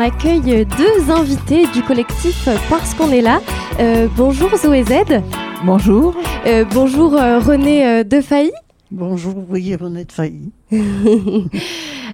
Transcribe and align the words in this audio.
on 0.00 0.02
accueille 0.02 0.64
deux 0.64 1.10
invités 1.10 1.66
du 1.74 1.82
collectif 1.82 2.48
Parce 2.68 2.94
qu'on 2.94 3.10
est 3.10 3.20
là. 3.20 3.40
Euh, 3.80 4.08
bonjour 4.16 4.50
Zoé 4.56 4.82
Z. 4.82 5.22
Bonjour. 5.64 6.14
Euh, 6.46 6.64
bonjour 6.64 7.14
euh, 7.14 7.38
René 7.38 8.02
Defailly. 8.04 8.52
Bonjour, 8.90 9.34
oui, 9.48 9.74
René 9.76 10.04
Defailly. 10.04 10.52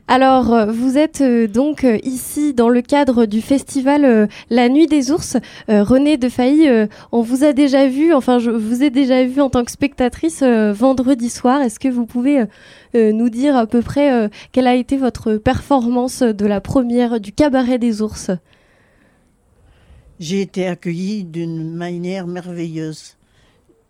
Alors, 0.09 0.67
vous 0.71 0.99
êtes 0.99 1.21
donc 1.51 1.85
ici 2.05 2.55
dans 2.55 2.69
le 2.69 2.81
cadre 2.81 3.27
du 3.27 3.41
festival 3.43 4.29
La 4.51 4.69
Nuit 4.69 4.87
des 4.87 5.11
Ours. 5.11 5.37
René 5.69 6.17
Defailly, 6.17 6.69
on 7.11 7.23
vous 7.23 7.43
a 7.43 7.53
déjà 7.53 7.89
vu, 7.89 8.15
enfin, 8.15 8.39
je 8.39 8.53
vous 8.53 8.85
ai 8.85 8.91
déjà 8.91 9.25
vu 9.25 9.41
en 9.41 9.51
tant 9.51 9.65
que 9.65 9.73
spectatrice 9.73 10.45
vendredi 10.45 11.29
soir. 11.29 11.61
Est-ce 11.61 11.81
que 11.81 11.89
vous 11.89 12.07
pouvez 12.07 12.45
nous 12.95 13.29
dire 13.31 13.57
à 13.57 13.67
peu 13.67 13.83
près 13.83 14.31
quelle 14.53 14.69
a 14.69 14.77
été 14.77 14.97
votre 14.97 15.35
performance 15.39 16.23
de 16.23 16.47
la 16.47 16.61
première 16.61 17.19
du 17.19 17.33
Cabaret 17.33 17.79
des 17.79 18.01
Ours? 18.01 18.31
J'ai 20.21 20.41
été 20.41 20.69
accueillie 20.69 21.25
d'une 21.25 21.75
manière 21.75 22.29
merveilleuse 22.29 23.16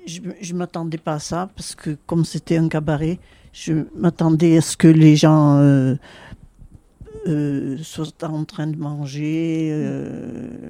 je 0.07 0.21
ne 0.53 0.59
m'attendais 0.59 0.99
pas 0.99 1.15
à 1.15 1.19
ça 1.19 1.51
parce 1.57 1.75
que 1.75 1.97
comme 2.07 2.25
c'était 2.25 2.57
un 2.57 2.69
cabaret, 2.69 3.19
je 3.53 3.73
m'attendais 3.95 4.59
à 4.59 4.61
ce 4.61 4.77
que 4.77 4.89
les 4.89 5.17
gens 5.17 5.57
euh, 5.57 5.95
euh, 7.27 7.79
soient 7.83 8.07
en 8.23 8.45
train 8.45 8.67
de 8.67 8.77
manger. 8.77 9.71
Euh, 9.73 10.69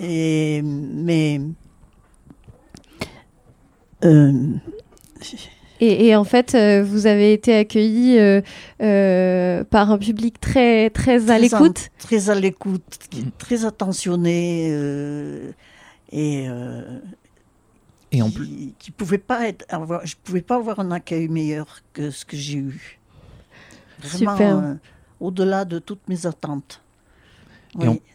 et, 0.00 0.60
mais 0.62 1.40
et, 5.80 6.14
en 6.14 6.24
fait, 6.24 6.56
vous 6.82 7.06
avez 7.06 7.32
été 7.32 7.54
accueilli 7.54 8.18
par 8.78 9.90
un 9.90 9.98
public 9.98 10.40
très, 10.40 10.90
très 10.90 11.30
à 11.30 11.38
l'écoute? 11.38 11.90
Très 11.98 12.28
à 12.28 12.34
l'écoute, 12.34 12.82
très 13.38 13.64
attentionné. 13.64 14.68
et 16.12 16.48
et 18.14 18.22
en 18.22 18.30
plus, 18.30 18.48
qui, 18.78 18.90
pouvait 18.90 19.18
pas 19.18 19.48
être, 19.48 19.64
avoir, 19.68 20.06
je 20.06 20.14
pouvais 20.22 20.42
pas 20.42 20.56
avoir 20.56 20.78
un 20.78 20.90
accueil 20.92 21.28
meilleur 21.28 21.80
que 21.92 22.10
ce 22.10 22.24
que 22.24 22.36
j'ai 22.36 22.58
eu. 22.58 23.00
Vraiment, 24.00 24.38
euh, 24.38 24.74
au-delà 25.20 25.64
de 25.64 25.78
toutes 25.78 26.06
mes 26.08 26.26
attentes. 26.26 26.80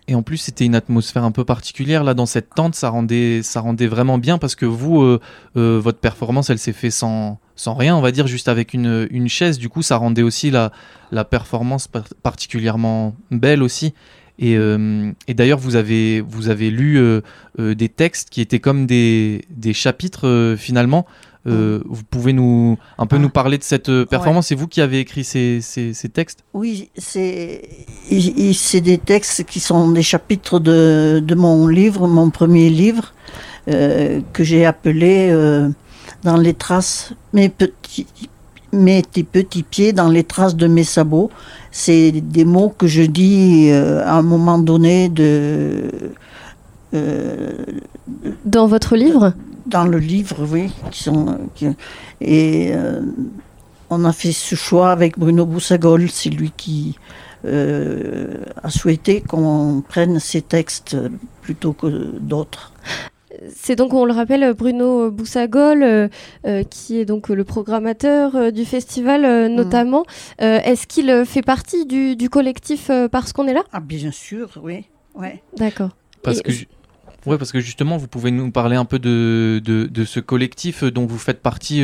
Et, 0.07 0.15
en, 0.15 0.23
plus, 0.23 0.37
c'était 0.37 0.63
une 0.65 0.75
atmosphère 0.75 1.25
un 1.25 1.31
peu 1.31 1.43
particulière 1.43 2.05
là 2.05 2.13
dans 2.13 2.25
cette 2.25 2.55
tente. 2.55 2.75
Ça 2.75 2.89
rendait, 2.89 3.43
ça 3.43 3.59
rendait 3.59 3.87
vraiment 3.87 4.17
bien 4.17 4.37
parce 4.37 4.55
que 4.55 4.65
vous, 4.65 5.01
euh, 5.01 5.19
euh, 5.57 5.81
votre 5.83 5.99
performance, 5.99 6.49
elle 6.49 6.59
s'est 6.59 6.71
fait 6.71 6.91
sans, 6.91 7.39
sans 7.57 7.73
rien, 7.73 7.95
on 7.97 8.01
va 8.01 8.11
dire, 8.11 8.25
juste 8.25 8.47
avec 8.47 8.73
une, 8.73 9.07
une 9.11 9.27
chaise. 9.27 9.57
Du 9.57 9.67
coup, 9.67 9.81
ça 9.81 9.97
rendait 9.97 10.21
aussi 10.21 10.49
la, 10.49 10.71
la 11.11 11.25
performance 11.25 11.89
particulièrement 12.23 13.15
belle 13.31 13.61
aussi. 13.61 13.93
Euh, 14.41 15.11
et, 15.27 15.33
d'ailleurs, 15.33 15.59
vous 15.59 15.75
avez, 15.75 16.21
vous 16.21 16.49
avez 16.49 16.69
lu 16.69 16.97
euh, 16.97 17.21
euh, 17.59 17.75
des 17.75 17.89
textes 17.89 18.29
qui 18.29 18.41
étaient 18.41 18.59
comme 18.59 18.85
des, 18.85 19.45
des 19.49 19.73
chapitres 19.73 20.55
finalement. 20.57 21.05
Vous 21.45 22.03
pouvez 22.11 22.31
nous 22.31 22.77
un 22.99 23.07
peu 23.07 23.17
nous 23.17 23.29
parler 23.29 23.57
de 23.57 23.63
cette 23.63 23.91
performance. 24.03 24.47
C'est 24.47 24.55
vous 24.55 24.67
qui 24.67 24.81
avez 24.81 24.99
écrit 24.99 25.23
ces, 25.23 25.61
ces, 25.61 26.09
textes? 26.09 26.43
Oui, 26.53 26.91
c'est 26.95 27.61
des 28.81 28.97
textes 28.99 29.45
qui 29.45 29.59
sont 29.59 29.89
des 29.89 30.03
chapitres 30.03 30.59
de, 30.59 31.23
de 31.25 31.35
mon 31.35 31.67
livre, 31.67 32.07
mon 32.07 32.29
premier 32.29 32.69
livre, 32.69 33.15
que 33.65 34.43
j'ai 34.43 34.63
appelé 34.67 35.33
Dans 36.21 36.37
les 36.37 36.53
traces, 36.53 37.13
mes 37.33 37.49
petits, 37.49 38.05
mes 38.71 39.01
petits 39.01 39.63
pieds 39.63 39.93
dans 39.93 40.09
les 40.09 40.23
traces 40.23 40.55
de 40.55 40.67
mes 40.67 40.83
sabots 40.83 41.29
c'est 41.71 42.11
des 42.11 42.45
mots 42.45 42.73
que 42.75 42.87
je 42.87 43.03
dis 43.03 43.69
euh, 43.69 44.03
à 44.05 44.13
un 44.13 44.21
moment 44.21 44.59
donné 44.59 45.09
de. 45.09 46.11
Euh, 46.93 47.51
dans 48.45 48.67
votre 48.67 48.95
livre 48.95 49.33
Dans 49.67 49.85
le 49.85 49.99
livre, 49.99 50.47
oui. 50.49 50.71
et 52.21 52.71
euh, 52.73 53.01
on 53.91 54.03
a 54.05 54.11
fait 54.11 54.31
ce 54.31 54.55
choix 54.55 54.91
avec 54.91 55.19
Bruno 55.19 55.45
Boussagol, 55.45 56.09
c'est 56.09 56.29
lui 56.29 56.51
qui 56.55 56.97
a 57.45 58.69
souhaité 58.69 59.21
qu'on 59.21 59.81
prenne 59.87 60.19
ces 60.19 60.41
textes 60.41 60.97
plutôt 61.41 61.71
que 61.71 61.87
d'autres 62.19 62.73
c'est 63.55 63.75
donc, 63.75 63.93
on 63.93 64.05
le 64.05 64.13
rappelle, 64.13 64.53
Bruno 64.53 65.11
Boussagol, 65.11 65.83
euh, 65.83 66.07
euh, 66.45 66.63
qui 66.63 66.99
est 66.99 67.05
donc 67.05 67.29
le 67.29 67.43
programmateur 67.43 68.35
euh, 68.35 68.51
du 68.51 68.65
festival 68.65 69.49
notamment. 69.51 70.05
Est-ce 70.39 70.87
qu'il 70.87 71.23
fait 71.25 71.41
partie 71.41 71.85
du, 71.85 72.29
collectif 72.29 72.91
Parce 73.11 73.33
qu'on 73.33 73.47
est 73.47 73.53
là? 73.53 73.63
Ah, 73.71 73.79
bien 73.79 74.11
sûr, 74.11 74.59
oui. 74.63 74.85
Ouais. 75.15 75.41
D'accord. 75.57 75.91
Parce 76.23 76.41
que. 76.41 76.51
Ouais, 77.25 77.37
parce 77.37 77.51
que 77.51 77.59
justement, 77.59 77.97
vous 77.97 78.07
pouvez 78.07 78.31
nous 78.31 78.49
parler 78.49 78.77
un 78.77 78.85
peu 78.85 78.97
de, 78.97 79.61
de, 79.61 80.05
ce 80.05 80.21
collectif 80.21 80.85
dont 80.85 81.05
vous 81.05 81.17
faites 81.17 81.41
partie 81.41 81.83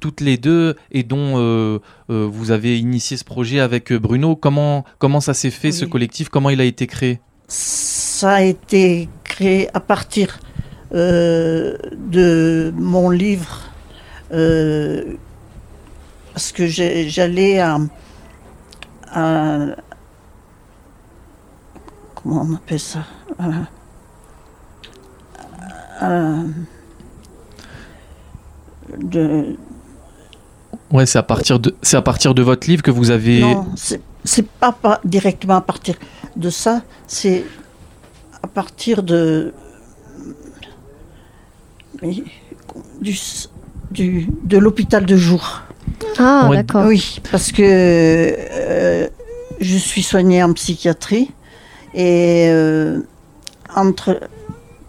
toutes 0.00 0.20
les 0.20 0.38
deux 0.38 0.74
et 0.90 1.02
dont 1.02 1.80
vous 2.08 2.50
avez 2.50 2.78
initié 2.78 3.16
ce 3.16 3.24
projet 3.24 3.60
avec 3.60 3.92
Bruno. 3.92 4.36
Comment, 4.36 4.84
comment 4.98 5.20
ça 5.20 5.34
s'est 5.34 5.50
fait, 5.50 5.72
ce 5.72 5.84
collectif? 5.84 6.28
Comment 6.30 6.50
il 6.50 6.60
a 6.60 6.64
été 6.64 6.86
créé? 6.86 7.20
Ça 7.48 8.34
a 8.34 8.42
été 8.42 9.08
créé 9.24 9.68
à 9.74 9.80
partir 9.80 10.38
euh, 10.92 11.76
de 11.96 12.72
mon 12.76 13.10
livre 13.10 13.60
euh, 14.32 15.14
parce 16.32 16.52
que 16.52 16.66
j'allais 16.66 17.60
à, 17.60 17.78
comment 22.14 22.42
on 22.42 22.54
appelle 22.54 22.80
ça 22.80 23.04
de 28.98 29.56
ouais 30.90 31.06
c'est 31.06 31.18
à 31.18 31.22
partir 31.22 31.60
de 31.60 31.74
c'est 31.82 31.96
à 31.96 32.02
partir 32.02 32.34
de 32.34 32.42
votre 32.42 32.68
livre 32.68 32.82
que 32.82 32.90
vous 32.90 33.10
avez 33.10 33.40
non 33.40 33.66
c'est 34.24 34.46
pas, 34.46 34.72
pas 34.72 35.00
directement 35.04 35.56
à 35.56 35.60
partir 35.60 35.94
de 36.36 36.50
ça 36.50 36.82
c'est 37.06 37.44
à 38.42 38.48
partir 38.48 39.02
de 39.02 39.52
du, 42.02 43.16
du, 43.90 44.28
de 44.44 44.58
l'hôpital 44.58 45.04
de 45.06 45.16
jour. 45.16 45.62
Ah, 46.18 46.48
d'accord. 46.52 46.86
Oui, 46.86 47.20
parce 47.30 47.52
que 47.52 47.62
euh, 47.62 49.08
je 49.60 49.76
suis 49.76 50.02
soignée 50.02 50.42
en 50.42 50.52
psychiatrie 50.52 51.30
et 51.94 52.46
euh, 52.48 53.00
entre 53.74 54.20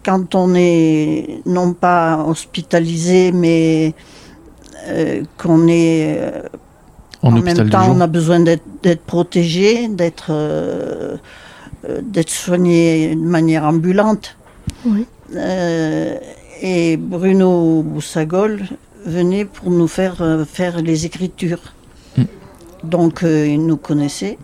quand 0.04 0.34
on 0.34 0.54
est 0.54 1.42
non 1.46 1.74
pas 1.74 2.24
hospitalisé, 2.26 3.32
mais 3.32 3.94
euh, 4.88 5.22
qu'on 5.38 5.68
est 5.68 6.18
en, 7.22 7.30
même 7.30 7.70
temps, 7.70 7.94
on 7.94 8.00
a 8.00 8.08
besoin 8.08 8.40
d'être 8.40 9.04
protégé, 9.06 9.88
d'être 9.88 10.32
d'être 12.02 12.30
soigné 12.30 13.14
de 13.14 13.20
manière 13.20 13.64
ambulante. 13.64 14.36
Oui 14.84 15.06
et 16.62 16.96
Bruno 16.96 17.82
Boussagol 17.82 18.62
venait 19.04 19.44
pour 19.44 19.70
nous 19.70 19.88
faire 19.88 20.22
euh, 20.22 20.44
faire 20.44 20.80
les 20.80 21.04
écritures. 21.04 21.74
Mm. 22.16 22.22
Donc 22.84 23.24
euh, 23.24 23.46
il 23.46 23.66
nous 23.66 23.76
connaissait. 23.76 24.38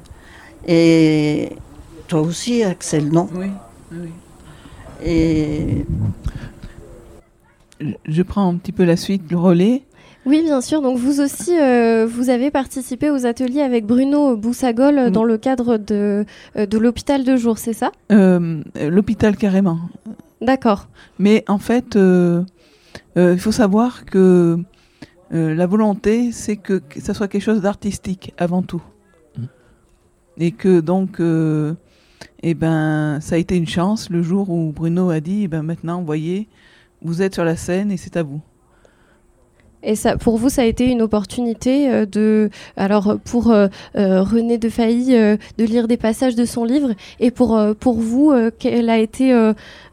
Et 0.66 1.50
toi 2.08 2.20
aussi, 2.20 2.64
Axel, 2.64 3.08
non? 3.08 3.28
Oui. 3.34 3.46
oui. 3.92 4.10
Et 5.04 5.86
je 8.06 8.22
prends 8.22 8.48
un 8.48 8.56
petit 8.56 8.72
peu 8.72 8.84
la 8.84 8.96
suite, 8.96 9.22
le 9.30 9.38
relais. 9.38 9.84
Oui, 10.26 10.42
bien 10.42 10.60
sûr. 10.60 10.82
Donc 10.82 10.98
vous 10.98 11.20
aussi, 11.20 11.56
euh, 11.56 12.04
vous 12.04 12.28
avez 12.28 12.50
participé 12.50 13.08
aux 13.08 13.24
ateliers 13.24 13.62
avec 13.62 13.86
Bruno 13.86 14.36
Boussagol 14.36 15.08
mm. 15.08 15.10
dans 15.10 15.22
le 15.22 15.38
cadre 15.38 15.76
de, 15.76 16.26
de 16.56 16.78
l'hôpital 16.78 17.22
de 17.22 17.36
jour, 17.36 17.58
c'est 17.58 17.72
ça? 17.72 17.92
L'hôpital 18.10 19.36
carrément. 19.36 19.78
D'accord. 20.40 20.88
Mais 21.18 21.44
en 21.48 21.58
fait, 21.58 21.96
euh, 21.96 22.44
euh, 23.16 23.32
il 23.32 23.40
faut 23.40 23.52
savoir 23.52 24.04
que 24.04 24.58
euh, 25.32 25.54
la 25.54 25.66
volonté, 25.66 26.32
c'est 26.32 26.56
que, 26.56 26.82
ça 27.00 27.14
soit 27.14 27.28
quelque 27.28 27.42
chose 27.42 27.60
d'artistique 27.60 28.32
avant 28.38 28.62
tout. 28.62 28.82
Mmh. 29.36 29.44
Et 30.38 30.52
que 30.52 30.80
donc, 30.80 31.20
eh 32.42 32.54
ben, 32.54 33.20
ça 33.20 33.34
a 33.34 33.38
été 33.38 33.56
une 33.56 33.66
chance 33.66 34.10
le 34.10 34.22
jour 34.22 34.50
où 34.50 34.72
Bruno 34.72 35.10
a 35.10 35.20
dit, 35.20 35.42
eh 35.44 35.48
ben, 35.48 35.62
maintenant, 35.62 36.02
voyez, 36.02 36.48
vous 37.02 37.22
êtes 37.22 37.34
sur 37.34 37.44
la 37.44 37.56
scène 37.56 37.90
et 37.90 37.96
c'est 37.96 38.16
à 38.16 38.22
vous. 38.22 38.40
Et 39.82 39.94
ça, 39.94 40.16
pour 40.16 40.38
vous, 40.38 40.48
ça 40.48 40.62
a 40.62 40.64
été 40.64 40.86
une 40.86 41.02
opportunité 41.02 42.04
de, 42.06 42.50
alors 42.76 43.16
pour 43.24 43.54
René 43.94 44.58
de 44.58 44.68
Failly, 44.68 45.12
de 45.12 45.64
lire 45.64 45.86
des 45.86 45.96
passages 45.96 46.34
de 46.34 46.44
son 46.44 46.64
livre, 46.64 46.94
et 47.20 47.30
pour 47.30 47.58
pour 47.78 48.00
vous, 48.00 48.32
quelle 48.58 48.90
a 48.90 48.98
été 48.98 49.32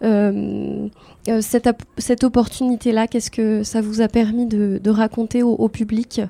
euh, 0.04 0.88
euh, 1.30 1.42
cette, 1.42 1.70
cette 1.98 2.24
opportunité-là, 2.24 3.08
qu'est-ce 3.08 3.32
que 3.32 3.64
ça 3.64 3.82
vous 3.82 4.02
a 4.02 4.08
permis 4.08 4.46
de, 4.46 4.90
raconter 4.90 5.42
au, 5.42 5.68
public? 5.70 6.22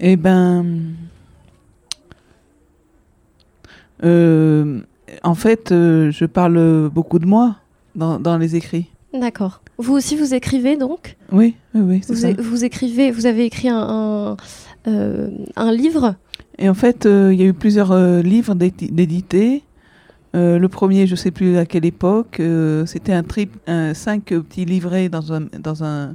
Eh 0.00 0.16
ben, 0.16 0.94
En 4.02 5.34
fait, 5.34 5.68
je 5.70 6.24
parle 6.24 6.88
beaucoup 6.88 7.18
de 7.18 7.26
moi 7.26 7.56
dans, 7.94 8.18
dans 8.18 8.38
les 8.38 8.56
écrits. 8.56 8.90
D'accord. 9.12 9.60
Vous 9.78 9.94
aussi, 9.94 10.16
vous 10.16 10.34
écrivez 10.34 10.76
donc 10.76 11.16
Oui, 11.32 11.54
oui, 11.74 11.80
oui. 11.82 12.00
Vous, 12.08 12.14
ça. 12.16 12.32
vous 12.32 12.64
écrivez, 12.64 13.10
vous 13.10 13.26
avez 13.26 13.44
écrit 13.44 13.68
un, 13.68 14.36
un, 14.86 15.30
un 15.56 15.72
livre 15.72 16.14
Et 16.58 16.68
en 16.68 16.74
fait, 16.74 17.04
il 17.04 17.34
y 17.34 17.42
a 17.42 17.46
eu 17.46 17.52
plusieurs 17.54 17.94
livres 18.22 18.54
d'éditer. 18.54 19.62
Euh, 20.36 20.58
le 20.58 20.68
premier, 20.68 21.06
je 21.06 21.12
ne 21.12 21.16
sais 21.16 21.30
plus 21.30 21.56
à 21.56 21.64
quelle 21.64 21.86
époque, 21.86 22.40
euh, 22.40 22.84
c'était 22.84 23.12
un 23.12 23.22
trip, 23.22 23.56
un, 23.66 23.94
cinq 23.94 24.24
petits 24.26 24.66
livrets 24.66 25.08
dans 25.08 25.32
un, 25.32 25.42
dans 25.58 25.82
un, 25.82 26.14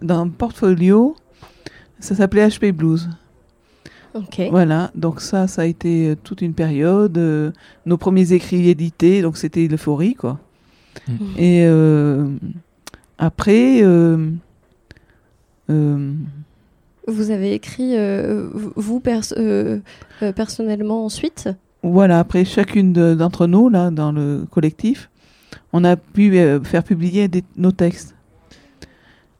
dans 0.00 0.20
un 0.20 0.28
portfolio. 0.28 1.14
Ça 2.00 2.14
s'appelait 2.14 2.48
HP 2.48 2.72
Blues. 2.72 3.10
Ok. 4.14 4.40
Voilà, 4.50 4.90
donc 4.94 5.20
ça, 5.20 5.46
ça 5.46 5.62
a 5.62 5.64
été 5.66 6.08
euh, 6.08 6.16
toute 6.16 6.40
une 6.40 6.54
période. 6.54 7.20
nos 7.84 7.98
premiers 7.98 8.32
écrits 8.32 8.70
édités, 8.70 9.20
donc 9.20 9.36
c'était 9.36 9.68
l'euphorie, 9.68 10.14
quoi. 10.14 10.40
Mmh. 11.06 11.38
Et 11.38 11.66
après. 13.18 13.82
vous 17.06 17.30
avez 17.30 17.52
écrit, 17.52 17.94
vous, 18.52 19.00
personnellement, 20.34 21.04
ensuite? 21.04 21.48
voilà, 21.82 22.18
après 22.18 22.44
chacune 22.44 22.92
d'entre 22.92 23.46
nous, 23.46 23.68
là, 23.68 23.90
dans 23.90 24.12
le 24.12 24.44
collectif, 24.50 25.10
on 25.72 25.84
a 25.84 25.96
pu 25.96 26.36
euh, 26.36 26.60
faire 26.62 26.82
publier 26.82 27.28
nos 27.56 27.72
textes. 27.72 28.14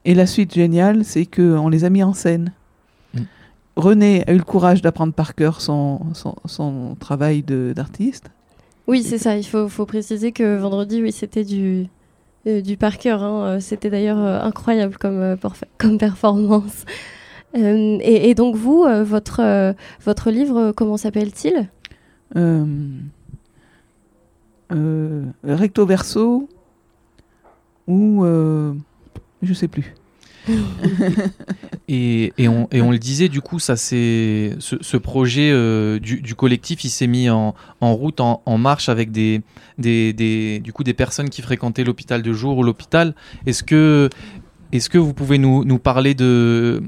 Et 0.05 0.15
la 0.15 0.27
suite 0.27 0.55
géniale, 0.55 1.05
c'est 1.05 1.27
qu'on 1.27 1.69
les 1.69 1.85
a 1.85 1.91
mis 1.91 2.03
en 2.03 2.13
scène. 2.13 2.53
Mm. 3.15 3.21
René 3.77 4.25
a 4.27 4.33
eu 4.33 4.39
le 4.39 4.45
courage 4.45 4.83
d'apprendre 4.83 5.13
par 5.13 5.35
cœur 5.35 5.61
son, 5.61 6.01
son, 6.15 6.97
travail 6.99 7.43
d'artiste. 7.43 8.31
Oui, 8.89 9.03
c'est 9.05 9.19
ça. 9.19 9.37
Il 9.37 9.45
faut, 9.47 9.69
préciser 9.87 10.33
que 10.33 10.57
vendredi, 10.57 11.01
oui, 11.03 11.13
c'était 11.13 11.45
du, 11.45 11.87
euh, 12.47 12.61
du 12.61 12.77
par 12.77 12.99
cœur. 12.99 13.23
Hein. 13.23 13.45
Euh, 13.45 13.61
c'était 13.61 13.91
d'ailleurs 13.91 14.19
incroyable 14.19 14.97
comme, 14.99 15.37
performance. 15.99 16.85
Et, 17.55 18.35
donc, 18.35 18.57
vous, 18.57 18.85
votre, 19.05 19.75
votre 20.05 20.31
livre, 20.31 20.73
comment 20.73 20.97
s'appelle-t-il? 20.97 21.69
Euh, 22.37 22.67
euh, 24.71 25.25
recto 25.45 25.87
verso 25.87 26.49
ou 27.87 28.25
euh, 28.25 28.75
je 29.43 29.55
sais 29.55 29.69
plus. 29.69 29.95
et, 31.89 32.33
on, 32.49 32.91
le 32.91 32.99
disait, 32.99 33.29
du 33.29 33.41
coup, 33.41 33.59
ça 33.59 33.77
ce, 33.77 34.55
ce, 34.59 34.97
projet 34.97 35.51
du, 36.01 36.21
du, 36.21 36.35
collectif, 36.35 36.85
il 36.85 36.91
s'est 36.91 37.07
mis 37.07 37.31
en, 37.31 37.55
route, 37.81 38.21
en, 38.21 38.59
marche 38.59 38.89
avec 38.89 39.11
des, 39.11 39.43
des, 39.79 40.61
du 40.61 40.73
coup, 40.73 40.85
des 40.85 40.95
personnes 40.95 41.31
qui 41.31 41.43
fréquentaient 41.43 41.85
l'hôpital 41.85 42.23
de 42.23 42.33
jour 42.33 42.59
ou 42.59 42.63
l'hôpital. 42.63 43.15
Est-ce 43.47 43.63
que, 43.63 44.09
est-ce 44.73 44.91
que 44.91 44.99
vous 44.99 45.15
pouvez 45.15 45.39
nous, 45.39 45.79
parler 45.79 46.15
de, 46.15 46.83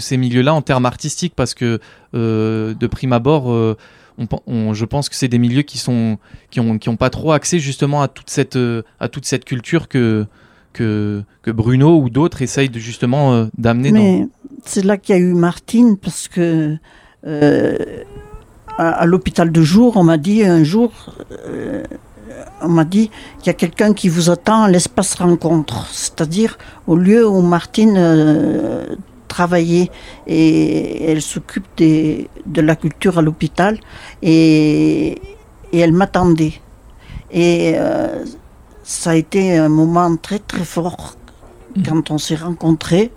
ces 0.00 0.16
milieux-là 0.16 0.54
en 0.54 0.62
termes 0.62 0.86
artistiques? 0.86 1.34
Parce 1.36 1.54
que 1.54 1.80
de 2.12 2.86
prime 2.86 3.12
abord, 3.12 3.76
je 4.18 4.84
pense 4.84 5.08
que 5.08 5.16
c'est 5.16 5.28
des 5.28 5.38
milieux 5.38 5.62
qui 5.62 5.78
sont 5.78 6.18
qui 6.50 6.60
ont, 6.60 6.78
qui 6.78 6.88
ont 6.88 6.96
pas 6.96 7.10
trop 7.10 7.32
accès 7.32 7.58
justement 7.58 8.02
à 8.02 8.08
toute 8.08 8.30
cette 8.30 8.56
euh, 8.56 8.82
à 9.00 9.08
toute 9.08 9.24
cette 9.24 9.44
culture 9.44 9.88
que 9.88 10.26
que, 10.72 11.24
Bruno 11.46 11.98
ou 11.98 12.10
d'autres 12.10 12.42
essayent 12.42 12.68
de 12.68 12.78
justement 12.78 13.32
euh, 13.32 13.46
d'amener. 13.58 13.92
Mais 13.92 14.28
c'est 14.64 14.84
là 14.84 14.96
qu'il 14.96 15.14
y 15.14 15.18
a 15.18 15.20
eu 15.20 15.34
Martine 15.34 15.96
parce 15.96 16.28
que 16.28 16.76
euh, 17.26 17.76
à, 18.78 19.06
l'hôpital 19.06 19.52
de 19.52 19.62
jour, 19.62 19.96
on 19.96 20.04
m'a 20.04 20.18
dit 20.18 20.44
un 20.44 20.64
jour, 20.64 20.92
on 22.62 22.68
m'a 22.68 22.84
dit 22.84 23.10
qu'il 23.38 23.48
y 23.48 23.50
a 23.50 23.54
quelqu'un 23.54 23.92
qui 23.92 24.08
vous 24.08 24.30
attend 24.30 24.62
à 24.62 24.70
l'espace 24.70 25.14
rencontre, 25.14 25.86
c'est-à-dire 25.90 26.58
au 26.86 26.96
lieu 26.96 27.28
où 27.28 27.40
Martine 27.42 27.98
travailler 29.32 29.90
et 30.26 31.10
elle 31.10 31.22
s'occupe 31.22 31.66
de 31.78 32.60
la 32.60 32.76
culture 32.76 33.18
à 33.18 33.22
l'hôpital 33.22 33.78
et, 34.22 35.18
elle 35.72 35.92
m'attendait. 35.92 36.54
Et 37.30 37.72
euh, 37.76 38.24
ça 38.92 39.10
a 39.10 39.14
été 39.14 39.56
un 39.56 39.70
moment 39.70 40.16
très 40.16 40.38
très 40.38 40.64
fort 40.64 41.16
mmh. 41.76 41.82
quand 41.82 42.10
on 42.10 42.18
s'est 42.18 42.36
rencontrés 42.36 43.10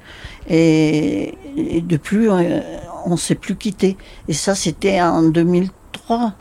et, 0.50 1.38
depuis 1.84 2.30
on 2.30 3.12
ne 3.12 3.18
s'est 3.18 3.36
plus 3.36 3.56
quitté. 3.56 3.98
Et 4.28 4.34
ça 4.34 4.56
c'était 4.56 5.02
en 5.02 5.24
2003. 5.24 6.34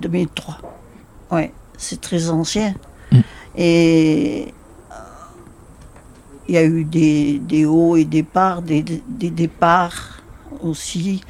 2003. 0.00 0.58
Ouais, 1.32 1.52
c'est 1.76 2.00
très 2.00 2.30
ancien. 2.30 2.74
Mmh. 3.10 3.18
Et 3.58 4.54
il 6.48 6.54
y 6.54 6.58
a 6.58 6.64
eu 6.64 6.84
des, 6.84 7.40
des 7.40 7.66
hauts 7.66 7.96
et 7.96 8.04
des 8.04 8.22
bas, 8.22 8.60
des, 8.64 8.82
des 8.82 9.30
départs 9.30 10.22
aussi. 10.62 11.20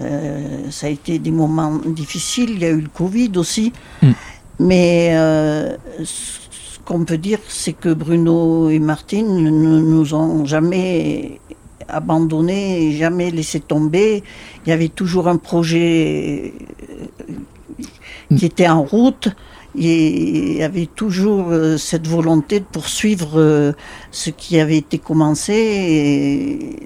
Euh, 0.00 0.70
ça 0.70 0.86
a 0.86 0.90
été 0.90 1.18
des 1.18 1.30
moments 1.30 1.76
difficiles. 1.84 2.50
Il 2.50 2.60
y 2.60 2.64
a 2.64 2.70
eu 2.70 2.80
le 2.80 2.88
Covid 2.88 3.32
aussi. 3.36 3.72
Mm. 4.02 4.12
Mais 4.58 5.10
euh, 5.12 5.76
ce 6.04 6.78
qu'on 6.84 7.04
peut 7.04 7.18
dire, 7.18 7.38
c'est 7.48 7.72
que 7.72 7.92
Bruno 7.92 8.68
et 8.70 8.78
Martine 8.78 9.42
ne 9.42 9.50
nous 9.50 10.14
ont 10.14 10.44
jamais 10.44 11.40
abandonnés, 11.88 12.92
jamais 12.92 13.30
laissé 13.30 13.60
tomber. 13.60 14.22
Il 14.64 14.70
y 14.70 14.72
avait 14.72 14.88
toujours 14.88 15.28
un 15.28 15.36
projet 15.36 16.52
euh, 16.90 18.36
qui 18.36 18.44
était 18.46 18.68
en 18.68 18.82
route 18.82 19.28
il 19.74 20.56
y 20.56 20.62
avait 20.62 20.86
toujours 20.86 21.50
euh, 21.50 21.76
cette 21.76 22.06
volonté 22.06 22.60
de 22.60 22.64
poursuivre 22.64 23.38
euh, 23.38 23.72
ce 24.10 24.30
qui 24.30 24.58
avait 24.58 24.78
été 24.78 24.98
commencé. 24.98 26.76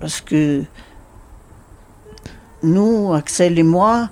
Parce 0.00 0.20
que 0.20 0.64
nous, 2.62 3.12
Axel 3.14 3.58
et 3.58 3.62
moi, 3.62 4.10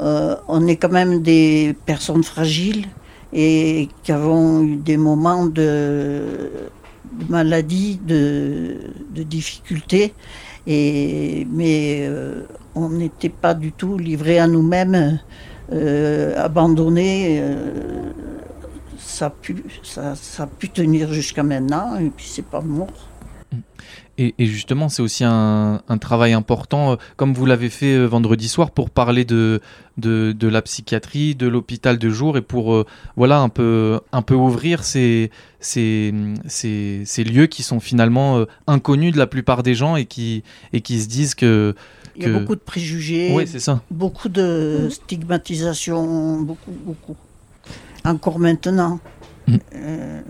euh, 0.00 0.36
on 0.48 0.66
est 0.66 0.76
quand 0.76 0.92
même 0.92 1.22
des 1.22 1.74
personnes 1.86 2.24
fragiles 2.24 2.86
et 3.32 3.88
qui 4.02 4.12
avons 4.12 4.62
eu 4.62 4.76
des 4.76 4.96
moments 4.96 5.46
de, 5.46 6.50
maladie, 7.28 8.00
de, 8.04 8.78
difficultés. 9.14 10.14
Mais 10.66 12.10
on 12.74 12.88
n'était 12.90 13.28
pas 13.28 13.54
du 13.54 13.72
tout 13.72 13.98
livrés 13.98 14.38
à 14.38 14.46
nous-mêmes 14.46 15.18
euh, 15.72 16.34
abandonné, 16.36 17.40
euh, 17.40 18.12
ça, 18.98 19.26
a 19.26 19.30
pu, 19.30 19.64
ça, 19.82 20.14
ça, 20.14 20.44
a 20.44 20.46
pu 20.46 20.68
tenir 20.68 21.12
jusqu'à 21.12 21.42
maintenant, 21.42 21.98
et 21.98 22.10
puis 22.10 22.26
c'est 22.28 22.44
pas 22.44 22.60
mort. 22.60 23.08
Et, 24.18 24.34
justement, 24.46 24.88
c'est 24.88 25.02
aussi 25.02 25.24
un, 25.24 25.82
un, 25.88 25.98
travail 25.98 26.32
important, 26.32 26.92
euh, 26.92 26.96
comme 27.16 27.34
vous 27.34 27.44
l'avez 27.44 27.68
fait 27.68 28.06
vendredi 28.06 28.48
soir, 28.48 28.70
pour 28.70 28.88
parler 28.88 29.24
de, 29.26 29.60
de, 29.98 30.32
de 30.32 30.48
la 30.48 30.62
psychiatrie, 30.62 31.34
de 31.34 31.46
l'hôpital 31.46 31.98
de 31.98 32.08
jour, 32.08 32.38
et 32.38 32.42
pour 32.42 32.84
voilà 33.16 33.40
un 33.40 33.50
peu, 33.50 34.00
un 34.12 34.22
peu 34.22 34.34
ouvrir 34.34 34.84
ces, 34.84 35.30
ces, 35.60 36.14
ces, 36.46 37.02
ces 37.04 37.24
lieux 37.24 37.46
qui 37.46 37.62
sont 37.62 37.78
finalement 37.78 38.44
inconnus 38.66 39.12
de 39.12 39.18
la 39.18 39.26
plupart 39.26 39.62
des 39.62 39.74
gens 39.74 39.96
et 39.96 40.06
qui, 40.06 40.44
et 40.72 40.80
qui 40.80 41.00
se 41.00 41.08
disent 41.08 41.34
que 41.34 41.74
il 42.16 42.22
y 42.22 42.26
a 42.26 42.38
beaucoup 42.38 42.54
de 42.54 42.60
préjugés, 42.60 43.32
oui, 43.34 43.46
ça. 43.46 43.82
beaucoup 43.90 44.28
de 44.28 44.88
stigmatisation, 44.90 46.40
beaucoup, 46.40 46.72
beaucoup. 46.84 47.16
Encore 48.04 48.38
maintenant. 48.38 49.00
Mm. 49.46 49.56
Euh, 49.74 50.22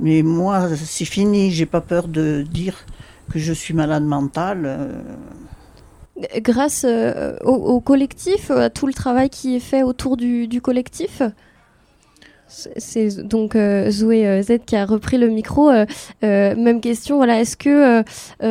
mais 0.00 0.22
moi, 0.22 0.68
c'est 0.76 1.04
fini. 1.04 1.50
J'ai 1.50 1.66
pas 1.66 1.80
peur 1.80 2.08
de 2.08 2.42
dire 2.42 2.86
que 3.32 3.38
je 3.38 3.52
suis 3.52 3.74
malade 3.74 4.04
mentale. 4.04 4.62
Euh. 4.66 5.02
Grâce 6.38 6.84
euh, 6.86 7.36
au, 7.44 7.80
collectif, 7.80 8.50
à 8.50 8.68
tout 8.68 8.86
le 8.86 8.92
travail 8.92 9.30
qui 9.30 9.56
est 9.56 9.60
fait 9.60 9.82
autour 9.82 10.16
du, 10.18 10.60
collectif, 10.62 11.22
c'est 12.46 13.22
donc 13.22 13.56
euh, 13.56 13.90
Zoé 13.90 14.42
Z 14.42 14.58
qui 14.66 14.76
a 14.76 14.84
repris 14.84 15.16
le 15.16 15.28
micro. 15.28 15.70
Même 16.22 16.80
question, 16.82 17.16
voilà, 17.16 17.40
est-ce 17.40 17.56
que 17.56 18.04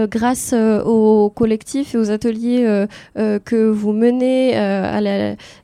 grâce 0.07 0.53
au 0.53 1.29
collectif 1.29 1.93
et 1.93 1.97
aux 1.99 2.09
ateliers 2.09 2.85
que 3.15 3.69
vous 3.69 3.91
menez 3.91 4.57
à 4.57 4.99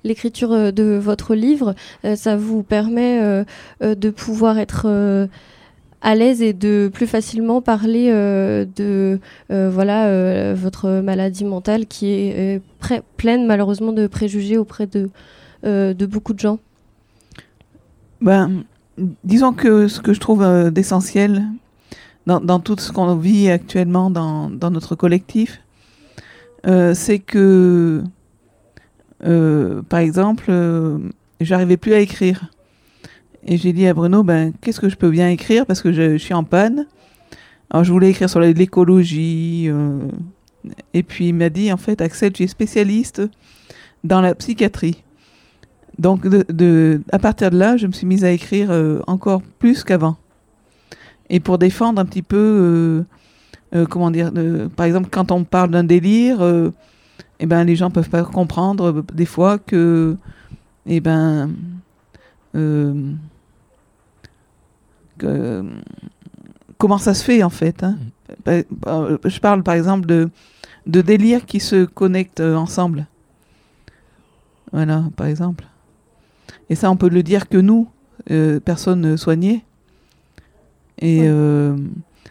l'écriture 0.04 0.72
de 0.72 1.00
votre 1.02 1.34
livre, 1.34 1.74
ça 2.16 2.38
vous 2.38 2.62
permet 2.62 3.46
de 3.82 4.10
pouvoir 4.12 4.60
être 4.60 5.28
à 6.02 6.16
l'aise 6.16 6.42
et 6.42 6.54
de 6.54 6.90
plus 6.94 7.08
facilement 7.08 7.62
parler 7.62 8.10
de 8.12 9.20
voilà 9.50 10.54
votre 10.54 11.02
maladie 11.02 11.46
mentale 11.46 11.86
qui 11.88 12.08
est 12.12 12.62
pleine 13.18 13.46
malheureusement 13.48 13.92
de 13.92 14.08
préjugés 14.08 14.58
auprès 14.58 14.88
de, 14.88 15.10
beaucoup 16.06 16.34
de 16.34 16.40
gens 16.40 16.60
ben, 18.22 18.64
disons 19.24 19.54
que 19.54 19.88
ce 19.88 20.00
que 20.00 20.14
je 20.14 20.20
trouve 20.20 20.42
euh, 20.42 20.72
d'essentiel 20.72 21.44
dans, 22.26 22.40
dans, 22.40 22.60
tout 22.60 22.76
ce 22.80 22.92
qu'on 22.92 23.16
vit 23.16 23.50
actuellement 23.50 24.10
dans, 24.10 24.50
dans 24.50 24.72
notre 24.72 24.96
collectif, 24.96 25.62
c'est 26.64 27.20
que, 27.20 28.02
par 29.20 30.00
exemple, 30.00 30.52
j'arrivais 31.40 31.78
plus 31.78 31.94
à 31.94 32.00
écrire. 32.00 32.50
Et 33.46 33.58
j'ai 33.58 33.74
dit 33.74 33.88
à 33.88 33.94
Bruno, 33.94 34.24
ben, 34.24 34.54
qu'est-ce 34.62 34.80
que 34.80 34.90
je 34.90 34.96
peux 34.96 35.10
bien 35.10 35.30
écrire? 35.30 35.66
Parce 35.66 35.82
que 35.82 35.92
je, 35.92 36.18
suis 36.18 36.34
en 36.34 36.44
panne. 36.44 36.88
Alors 37.70 37.84
je 37.84 37.92
voulais 37.92 38.10
écrire 38.10 38.30
sur 38.30 38.40
l'écologie. 38.40 39.70
et 40.94 41.04
puis 41.04 41.28
il 41.30 41.34
m'a 41.34 41.50
dit, 41.50 41.72
en 41.72 41.78
fait, 41.78 42.02
Axel, 42.02 42.34
tu 42.34 42.44
es 42.44 42.48
spécialiste 42.48 43.22
dans 44.04 44.22
la 44.22 44.36
psychiatrie. 44.36 45.04
Donc, 46.00 46.26
à 47.12 47.20
partir 47.20 47.52
de 47.52 47.58
là, 47.58 47.78
je 47.78 47.88
me 47.88 47.92
suis 47.92 48.06
mise 48.06 48.24
à 48.26 48.32
écrire 48.32 48.72
euh, 48.72 49.00
encore 49.08 49.42
plus 49.60 49.84
qu'avant. 49.84 50.18
Et 51.30 51.40
pour 51.40 51.58
défendre 51.58 52.02
un 52.02 52.06
petit 52.06 52.22
peu, 52.22 52.38
euh, 52.38 53.04
euh, 53.76 53.86
comment 53.86 54.12
dire, 54.12 54.32
par 54.76 54.86
exemple, 54.86 55.10
quand 55.10 55.32
on 55.32 55.44
parle 55.44 55.72
d'un 55.72 55.84
délire, 55.84 56.40
eh 57.40 57.46
ben, 57.46 57.64
les 57.64 57.76
gens 57.76 57.90
peuvent 57.90 58.10
pas 58.10 58.24
comprendre 58.24 59.04
des 59.14 59.26
fois 59.26 59.58
que, 59.58 60.18
eh 60.86 61.00
ben, 61.00 61.50
comment 66.78 66.98
ça 66.98 67.14
se 67.14 67.24
fait 67.24 67.44
en 67.44 67.50
fait. 67.50 67.84
Hein. 67.84 67.98
Mmh. 68.46 69.18
Je 69.26 69.40
parle 69.40 69.64
par 69.64 69.76
exemple 69.76 70.06
de, 70.06 70.30
de 70.88 71.02
délires 71.02 71.46
qui 71.46 71.60
se 71.60 71.86
connectent 71.86 72.42
ensemble. 72.42 73.08
Voilà, 74.72 75.06
par 75.16 75.28
exemple. 75.28 75.66
Et 76.70 76.76
ça, 76.76 76.92
on 76.92 76.98
peut 76.98 77.10
le 77.10 77.24
dire 77.24 77.48
que 77.48 77.58
nous, 77.58 77.88
euh, 78.32 78.60
personnes 78.60 79.18
soignées. 79.18 79.64
Et 81.00 81.22
euh, 81.24 81.78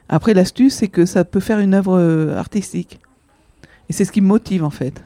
après, 0.09 0.35
l'astuce, 0.35 0.75
c'est 0.75 0.89
que 0.89 1.07
ça 1.07 1.25
peut 1.25 1.41
faire 1.41 1.59
une 1.59 1.75
œuvre 1.75 1.99
euh, 1.99 2.37
artistique. 2.37 3.01
Et 3.89 3.93
c'est 3.93 4.05
ce 4.05 4.13
qui 4.13 4.21
me 4.21 4.27
motive, 4.27 4.65
en 4.65 4.71
fait. 4.71 5.03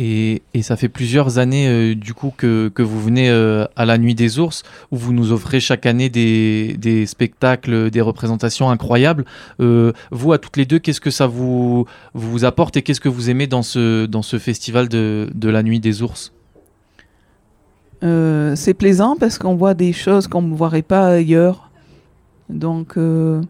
Et, 0.00 0.42
ça 0.62 0.76
fait 0.76 0.88
plusieurs 0.88 1.38
années 1.38 1.94
du 1.94 2.14
coup 2.14 2.32
que, 2.36 2.70
vous 2.78 3.00
venez 3.00 3.28
à 3.30 3.84
la 3.84 3.98
Nuit 3.98 4.14
des 4.14 4.38
Ours, 4.38 4.62
où 4.92 4.96
vous 4.96 5.12
nous 5.12 5.32
offrez 5.32 5.60
chaque 5.60 5.86
année 5.86 6.08
des, 6.08 7.04
spectacles, 7.06 7.90
des 7.90 8.00
représentations 8.00 8.70
incroyables. 8.70 9.24
vous, 9.58 10.32
à 10.32 10.38
toutes 10.38 10.56
les 10.56 10.66
deux, 10.66 10.78
qu'est-ce 10.78 11.00
que 11.00 11.10
ça 11.10 11.26
vous, 11.26 11.86
vous 12.14 12.44
apporte 12.44 12.76
et 12.76 12.82
qu'est-ce 12.82 13.00
que 13.00 13.08
vous 13.08 13.30
aimez 13.30 13.46
dans 13.46 13.62
ce, 13.62 14.06
dans 14.06 14.22
ce 14.22 14.38
festival 14.38 14.88
de, 14.88 15.28
de 15.34 15.48
la 15.48 15.62
Nuit 15.62 15.80
des 15.80 16.02
Ours? 16.02 16.32
Euh, 18.04 18.54
c'est 18.54 18.74
plaisant 18.74 19.16
parce 19.16 19.38
qu'on 19.38 19.56
voit 19.56 19.74
des 19.74 19.92
choses 19.92 20.28
qu'on 20.28 20.42
ne 20.42 20.54
voirait 20.54 20.82
pas 20.82 21.08
ailleurs. 21.08 21.70
Donc, 22.48 22.96
euh, 22.96 23.42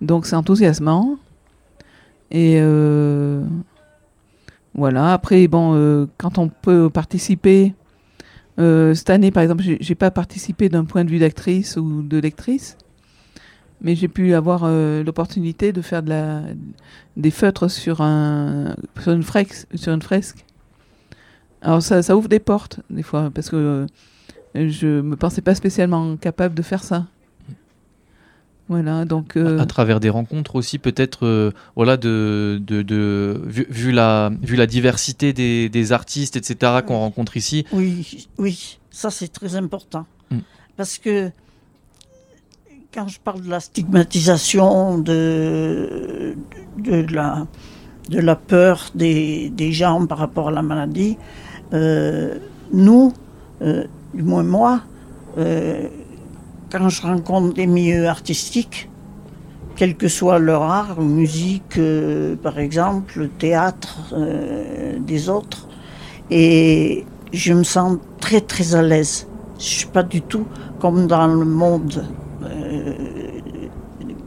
donc 0.00 0.26
c'est 0.26 0.36
enthousiasmant. 0.36 1.16
Et 2.30 2.58
euh, 2.60 3.42
voilà. 4.76 5.12
Après, 5.12 5.48
bon, 5.48 6.08
quand 6.18 6.38
on 6.38 6.48
peut 6.48 6.90
participer, 6.90 7.74
cette 8.58 9.10
année, 9.10 9.30
par 9.30 9.42
exemple, 9.42 9.62
j'ai 9.80 9.94
pas 9.94 10.10
participé 10.10 10.68
d'un 10.68 10.84
point 10.84 11.04
de 11.04 11.10
vue 11.10 11.18
d'actrice 11.18 11.76
ou 11.76 12.02
de 12.02 12.18
lectrice, 12.18 12.76
mais 13.80 13.94
j'ai 13.94 14.08
pu 14.08 14.34
avoir 14.34 14.70
l'opportunité 14.70 15.72
de 15.72 15.82
faire 15.82 16.02
de 16.02 16.10
la, 16.10 16.42
des 17.16 17.30
feutres 17.30 17.70
sur, 17.70 18.00
un, 18.00 18.76
sur, 19.00 19.12
une, 19.12 19.22
fresque. 19.22 20.44
Alors 21.62 21.82
ça, 21.82 22.16
ouvre 22.16 22.28
des 22.28 22.38
portes 22.38 22.80
des 22.90 23.02
fois 23.02 23.30
parce 23.34 23.50
que 23.50 23.56
euh, 23.56 23.86
je 24.54 25.00
me 25.00 25.16
pensais 25.16 25.40
pas 25.40 25.54
spécialement 25.54 26.16
capable 26.16 26.54
de 26.54 26.62
faire 26.62 26.82
ça. 26.84 27.06
Voilà, 28.68 29.04
donc 29.04 29.36
euh, 29.36 29.60
à, 29.60 29.66
travers 29.66 30.00
des 30.00 30.10
rencontres 30.10 30.56
aussi 30.56 30.78
peut-être 30.78 31.24
euh, 31.24 31.52
voilà 31.76 31.96
de, 31.96 32.60
de, 32.66 32.82
de 32.82 33.40
vu, 33.46 33.92
la 33.92 34.32
vu 34.42 34.56
la 34.56 34.66
diversité 34.66 35.32
des, 35.32 35.68
des 35.68 35.92
artistes 35.92 36.36
etc 36.36 36.80
qu'on 36.84 36.98
rencontre 36.98 37.36
ici. 37.36 37.64
Oui, 37.72 38.26
oui, 38.38 38.78
ça 38.90 39.10
c'est 39.10 39.28
très 39.28 39.54
important 39.54 40.04
mm. 40.32 40.38
parce 40.76 40.98
que 40.98 41.30
quand 42.92 43.06
je 43.06 43.20
parle 43.20 43.42
de 43.42 43.50
la 43.50 43.60
stigmatisation 43.60 44.98
de 44.98 46.34
de, 46.78 47.14
la 47.14 47.46
de 48.08 48.20
la 48.20 48.34
peur 48.34 48.90
des, 48.94 49.48
des 49.50 49.72
gens 49.72 50.06
par 50.06 50.18
rapport 50.18 50.48
à 50.48 50.52
la 50.52 50.62
maladie, 50.62 51.18
euh, 51.72 52.38
nous, 52.72 53.12
euh, 53.62 53.84
du 54.14 54.22
moins 54.22 54.42
moi, 54.42 54.80
euh, 55.38 55.88
quand 56.70 56.88
je 56.88 57.02
rencontre 57.02 57.54
des 57.54 57.66
milieux 57.66 58.06
artistiques, 58.08 58.88
quel 59.76 59.94
que 59.96 60.08
soit 60.08 60.38
leur 60.38 60.62
art, 60.62 61.00
musique 61.00 61.78
par 62.42 62.58
exemple, 62.58 63.18
le 63.18 63.28
théâtre, 63.28 64.14
des 65.00 65.28
autres, 65.28 65.68
et 66.30 67.04
je 67.32 67.52
me 67.52 67.62
sens 67.62 67.98
très 68.20 68.40
très 68.40 68.74
à 68.74 68.82
l'aise. 68.82 69.28
Je 69.58 69.64
suis 69.64 69.86
pas 69.86 70.02
du 70.02 70.22
tout 70.22 70.46
comme 70.80 71.06
dans 71.06 71.26
le 71.26 71.44
monde, 71.44 72.04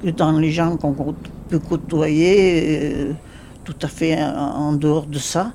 que 0.01 0.09
dans 0.11 0.31
les 0.31 0.51
gens 0.51 0.77
qu'on 0.77 1.15
peut 1.49 1.59
côtoyer, 1.59 3.15
tout 3.63 3.75
à 3.81 3.87
fait 3.87 4.17
en 4.23 4.73
dehors 4.73 5.07
de 5.07 5.19
ça. 5.19 5.51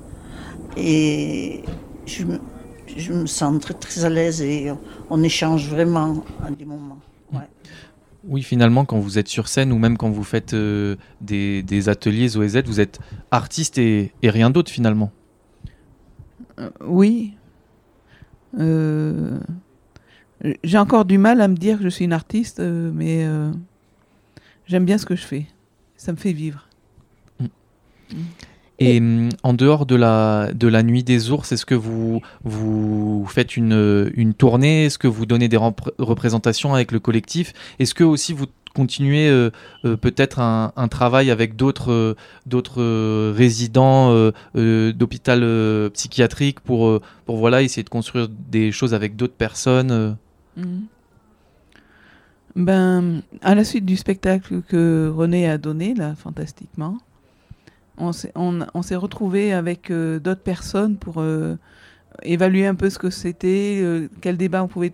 Et 0.76 1.62
je 2.04 2.24
me, 2.24 2.40
je 2.96 3.12
me 3.12 3.26
sens 3.26 3.60
très, 3.60 3.74
très 3.74 4.04
à 4.04 4.08
l'aise 4.08 4.42
et 4.42 4.72
on 5.10 5.22
échange 5.22 5.68
vraiment 5.68 6.24
à 6.44 6.50
des 6.50 6.64
moments. 6.64 6.98
Oui, 8.26 8.42
finalement, 8.42 8.84
quand 8.86 8.98
vous 8.98 9.18
êtes 9.18 9.28
sur 9.28 9.48
scène 9.48 9.70
ou 9.70 9.78
même 9.78 9.98
quand 9.98 10.10
vous 10.10 10.24
faites 10.24 10.54
euh, 10.54 10.96
des, 11.20 11.62
des, 11.62 11.88
ateliers 11.90 12.36
OEZ, 12.36 12.62
vous 12.64 12.80
êtes 12.80 12.98
artiste 13.30 13.76
et, 13.76 14.12
et 14.22 14.30
rien 14.30 14.48
d'autre 14.48 14.70
finalement. 14.70 15.12
Euh, 16.58 16.70
oui. 16.86 17.34
Euh, 18.58 19.38
j'ai 20.62 20.78
encore 20.78 21.04
du 21.04 21.18
mal 21.18 21.40
à 21.42 21.48
me 21.48 21.56
dire 21.56 21.78
que 21.78 21.84
je 21.84 21.88
suis 21.90 22.04
une 22.06 22.14
artiste, 22.14 22.60
mais 22.60 23.26
j'aime 24.66 24.84
bien 24.84 24.98
ce 24.98 25.06
que 25.06 25.16
je 25.16 25.24
fais. 25.24 25.46
Ça 25.96 26.12
me 26.12 26.16
fait 26.16 26.32
vivre. 26.32 26.68
Mm. 27.40 27.44
Mm. 28.12 28.16
Et 28.84 28.98
hum, 28.98 29.28
en 29.42 29.52
dehors 29.52 29.86
de 29.86 29.94
la, 29.94 30.52
de 30.52 30.68
la 30.68 30.82
nuit 30.82 31.02
des 31.02 31.30
ours, 31.30 31.50
est-ce 31.52 31.66
que 31.66 31.74
vous, 31.74 32.20
vous 32.44 33.26
faites 33.28 33.56
une, 33.56 34.10
une 34.14 34.34
tournée? 34.34 34.86
Est-ce 34.86 34.98
que 34.98 35.08
vous 35.08 35.26
donnez 35.26 35.48
des 35.48 35.56
représentations 35.56 36.74
avec 36.74 36.92
le 36.92 37.00
collectif? 37.00 37.52
Est-ce 37.78 37.94
que 37.94 38.04
aussi 38.04 38.32
vous 38.32 38.46
continuez 38.74 39.28
euh, 39.28 39.50
euh, 39.84 39.96
peut-être 39.96 40.40
un, 40.40 40.88
travail 40.88 41.30
avec 41.30 41.56
d'autres 41.56 41.92
euh, 41.92 42.14
d'autres 42.44 43.30
résidents 43.32 44.30
d'hôpital 44.54 45.90
psychiatrique 45.92 46.60
pour, 46.60 47.00
pour 47.24 47.36
voilà, 47.36 47.62
essayer 47.62 47.84
de 47.84 47.88
construire 47.88 48.28
des 48.28 48.72
choses 48.72 48.92
avec 48.92 49.16
d'autres 49.16 49.34
personnes 49.34 50.16
mmh. 50.56 50.62
Ben, 52.56 53.22
à 53.42 53.56
la 53.56 53.64
suite 53.64 53.84
du 53.84 53.96
spectacle 53.96 54.62
que 54.62 55.08
René 55.12 55.48
a 55.48 55.58
donné, 55.58 55.92
là, 55.92 56.14
fantastiquement, 56.14 56.98
on 57.98 58.12
s'est 58.12 58.32
on, 58.34 58.60
retrouvé 58.74 59.52
avec 59.52 59.90
euh, 59.90 60.18
d'autres 60.18 60.42
personnes 60.42 60.96
pour 60.96 61.20
euh, 61.20 61.56
évaluer 62.22 62.66
un 62.66 62.74
peu 62.74 62.90
ce 62.90 62.98
que 62.98 63.10
c'était, 63.10 63.80
euh, 63.82 64.08
quel 64.20 64.36
débat 64.36 64.62
on 64.62 64.68
pouvait 64.68 64.92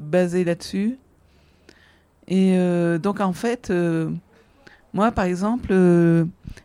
baser 0.00 0.44
là-dessus. 0.44 0.98
Et 2.28 2.56
donc 3.02 3.20
en 3.20 3.32
fait, 3.32 3.72
moi 4.94 5.10
par 5.10 5.24
exemple, 5.24 5.74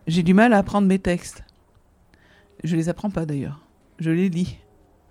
j'ai 0.06 0.24
du 0.24 0.34
mal 0.34 0.54
à 0.54 0.60
apprendre 0.60 0.88
mes 0.88 1.00
textes. 1.00 1.44
Je 2.64 2.76
les 2.76 2.90
apprends 2.90 3.10
pas 3.10 3.26
d'ailleurs, 3.26 3.60
je 4.00 4.12
les 4.12 4.30
lis. 4.30 4.58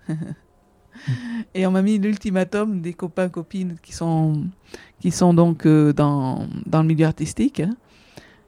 Et 1.53 1.67
on 1.67 1.71
m'a 1.71 1.83
mis 1.83 1.99
l'ultimatum 1.99 2.81
des 2.81 2.93
copains 2.93 3.29
copines 3.29 3.75
qui 3.83 3.93
sont 3.93 4.45
qui 4.99 5.11
sont 5.11 5.33
donc 5.33 5.67
dans, 5.67 6.47
dans 6.65 6.81
le 6.81 6.87
milieu 6.87 7.05
artistique. 7.05 7.59
Hein 7.59 7.75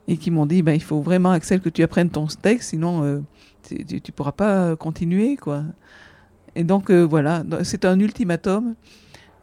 et 0.10 0.18
qui 0.18 0.32
m'ont 0.32 0.48
dit 0.48 0.63
ben, 0.63 0.74
il 0.74 0.82
faut 0.82 1.01
vraiment, 1.01 1.32
Axel, 1.32 1.62
que 1.62 1.70
tu 1.70 1.84
apprennes 1.84 2.10
ton 2.10 2.25
texte, 2.25 2.72
sinon 2.72 3.04
euh, 3.04 3.20
tu 3.68 3.75
ne 3.94 4.12
pourras 4.12 4.32
pas 4.32 4.75
continuer. 4.75 5.38
quoi. 5.38 5.63
Et 6.56 6.63
donc 6.63 6.89
euh, 6.89 7.04
voilà, 7.04 7.44
c'est 7.63 7.86
un 7.86 8.00
ultimatum. 8.00 8.75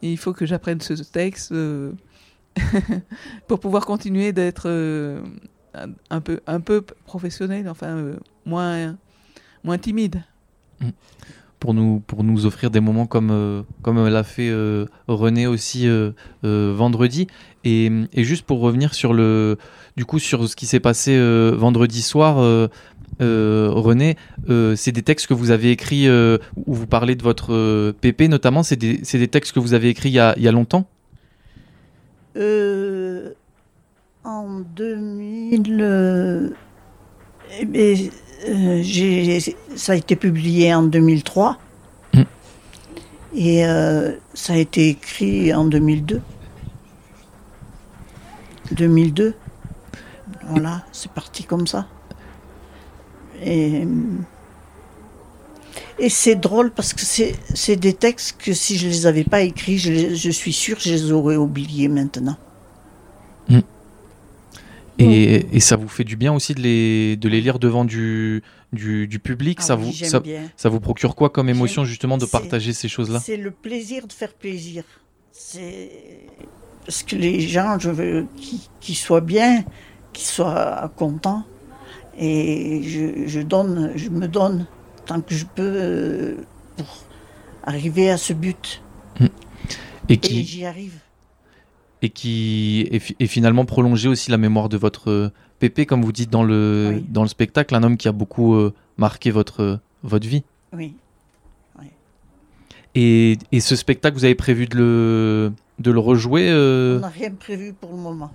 Et 0.01 0.11
il 0.11 0.17
faut 0.17 0.33
que 0.33 0.45
j'apprenne 0.45 0.81
ce 0.81 0.93
texte 0.93 1.53
euh, 1.53 1.93
pour 3.47 3.61
pouvoir 3.61 3.85
continuer 3.85 4.33
d'être 4.33 4.69
un, 6.09 6.21
peu, 6.21 6.41
un 6.45 6.59
peu 6.59 6.81
professionnel, 6.81 7.69
enfin 7.69 8.15
moins, 8.45 8.97
moins 9.63 9.77
timide. 9.77 10.21
Mm 10.81 10.89
pour 11.59 11.73
nous, 11.73 12.01
pour 12.05 12.23
nous 12.23 12.45
offrir 12.45 12.69
des 12.69 12.79
moments 12.79 13.07
comme, 13.07 13.31
euh, 13.31 13.63
comme 13.81 14.05
l'a 14.07 14.23
fait 14.23 14.49
euh, 14.49 14.85
René 15.07 15.47
aussi 15.47 15.87
euh, 15.87 16.11
vendredi. 16.43 17.27
Et, 17.63 17.91
juste 18.15 18.45
pour 18.45 18.59
revenir 18.59 18.93
sur, 18.93 19.13
le, 19.13 19.57
du 19.97 20.05
coup, 20.05 20.19
sur 20.19 20.47
ce 20.47 20.55
qui 20.55 20.65
s'est 20.65 20.79
passé 20.79 21.19
vendredi 21.53 22.01
soir, 22.01 22.37
René, 23.19 24.15
c'est 24.75 24.91
des 24.93 25.01
textes 25.01 25.27
que 25.27 25.33
vous 25.33 25.51
avez 25.51 25.71
écrits 25.71 26.07
où 26.09 26.73
vous 26.73 26.87
parlez 26.87 27.15
de 27.15 27.23
votre 27.23 27.91
PP 27.91 28.29
notamment, 28.29 28.63
c'est 28.63 28.77
des, 28.77 28.99
des, 28.99 29.27
textes 29.27 29.53
que 29.53 29.59
vous 29.59 29.73
avez 29.73 29.89
écrits 29.89 30.09
il 30.09 30.13
y 30.13 30.19
a, 30.19 30.33
il 30.37 30.43
y 30.43 30.47
a 30.47 30.51
longtemps? 30.53 30.87
En 34.23 34.59
2000... 34.75 36.53
Eh 37.73 38.11
ben, 38.45 39.41
ça 39.75 39.93
a 39.93 39.95
été 39.95 40.15
publié 40.15 40.73
en 40.73 40.83
2003 40.83 41.57
mm. 42.13 42.21
et 43.35 43.63
ça 44.33 44.53
a 44.53 44.57
été 44.57 44.89
écrit 44.89 45.53
en 45.53 45.65
2002. 45.65 46.21
2002. 48.71 49.35
Voilà, 50.49 50.83
c'est 50.91 51.11
parti 51.11 51.43
comme 51.43 51.67
ça. 51.67 51.87
Et, 53.43 53.87
et 55.99 56.09
c'est 56.09 56.35
drôle 56.35 56.71
parce 56.71 56.93
que 56.93 57.01
c'est 57.01 57.75
des 57.75 57.93
textes 57.93 58.37
que 58.39 58.53
si 58.53 58.77
je 58.77 58.87
les 58.87 59.05
avais 59.05 59.23
pas 59.23 59.41
écrits, 59.41 59.77
je, 59.77 60.15
je 60.15 60.29
suis 60.31 60.53
sûre 60.53 60.77
que 60.77 60.83
je 60.83 60.91
les 60.91 61.11
aurais 61.11 61.35
oubliés 61.35 61.87
maintenant. 61.87 62.37
Hmm. 64.99 65.03
Et, 65.03 65.45
et, 65.53 65.59
ça 65.59 65.75
vous 65.75 65.87
fait 65.87 66.03
du 66.03 66.15
bien 66.15 66.33
aussi 66.33 66.55
de 66.55 66.61
les, 66.61 67.17
de 67.17 67.29
les 67.29 67.39
lire 67.39 67.59
devant 67.59 67.85
du, 67.85 68.41
du, 68.73 69.07
du 69.07 69.19
public? 69.19 69.59
Ah 69.61 69.65
ça, 69.65 69.75
vous, 69.75 69.91
ça, 69.93 70.23
ça, 70.55 70.69
vous 70.69 70.79
procure 70.79 71.15
quoi 71.15 71.29
comme 71.29 71.49
émotion 71.49 71.85
justement 71.85 72.17
de 72.17 72.25
partager 72.25 72.73
ces 72.73 72.87
choses-là? 72.87 73.19
C'est 73.19 73.37
le 73.37 73.51
plaisir 73.51 74.07
de 74.07 74.13
faire 74.13 74.33
plaisir. 74.33 74.83
C'est 75.31 75.91
parce 76.85 77.03
que 77.03 77.15
les 77.15 77.41
gens, 77.41 77.77
je 77.77 77.91
veux 77.91 78.25
qu'ils 78.79 78.95
soient 78.95 79.21
bien, 79.21 79.63
qu'ils 80.13 80.25
soient 80.25 80.91
contents. 80.95 81.43
Et 82.17 82.81
je, 83.27 83.41
donne, 83.41 83.91
je 83.95 84.09
me 84.09 84.27
donne 84.27 84.65
tant 85.05 85.21
que 85.21 85.35
je 85.35 85.45
peux 85.45 85.61
euh, 85.61 86.35
pour 86.75 87.03
arriver 87.63 88.09
à 88.09 88.17
ce 88.17 88.33
but. 88.33 88.81
Hmm. 89.19 89.27
Et, 90.09 90.17
qui, 90.17 90.43
j'y 90.43 90.65
arrive. 90.65 90.95
Et 92.01 92.09
qui 92.09 92.87
est, 92.91 93.25
finalement 93.25 93.65
prolonger 93.65 94.07
aussi 94.07 94.29
la 94.29 94.37
mémoire 94.37 94.69
de 94.69 94.77
votre 94.77 95.31
Pépé, 95.59 95.87
comme 95.87 96.03
vous 96.03 96.11
dites 96.11 96.29
dans 96.29 96.43
le, 96.43 97.01
dans 97.09 97.23
le 97.23 97.27
spectacle, 97.27 97.73
un 97.73 97.81
homme 97.81 97.97
qui 97.97 98.07
a 98.07 98.11
beaucoup 98.11 98.53
euh, 98.53 98.73
marqué 98.97 99.31
votre, 99.31 99.79
votre 100.03 100.27
vie. 100.27 100.43
Oui. 100.73 100.93
Et, 102.93 103.37
et, 103.51 103.59
ce 103.59 103.75
spectacle, 103.75 104.17
vous 104.17 104.25
avez 104.25 104.35
prévu 104.35 104.65
de 104.65 104.75
le, 104.75 105.53
de 105.77 105.91
le 105.91 105.99
rejouer 105.99 106.49
euh? 106.49 106.97
On 106.97 107.01
n'a 107.01 107.09
rien 107.09 107.31
prévu 107.31 107.73
pour 107.73 107.91
le 107.91 107.97
moment. 107.97 108.31